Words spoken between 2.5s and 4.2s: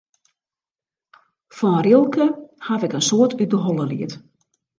haw ik in soad út de holle leard.